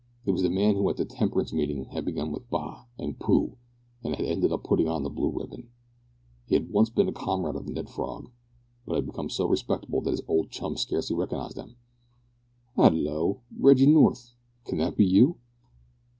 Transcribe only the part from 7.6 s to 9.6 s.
Ned Frog, but had become so very